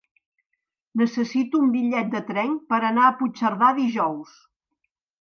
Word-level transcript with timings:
Necessito 1.01 1.61
un 1.67 1.69
bitllet 1.77 2.11
de 2.15 2.23
tren 2.33 2.57
per 2.75 2.83
anar 2.91 3.07
a 3.09 3.15
Puigcerdà 3.23 3.73
dijous. 3.85 4.37